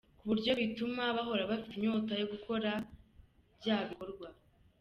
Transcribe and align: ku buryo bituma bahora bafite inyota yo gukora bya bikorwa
ku 0.17 0.23
buryo 0.29 0.51
bituma 0.59 1.03
bahora 1.17 1.49
bafite 1.51 1.73
inyota 1.75 2.13
yo 2.21 2.27
gukora 2.33 2.71
bya 3.59 3.77
bikorwa 3.89 4.27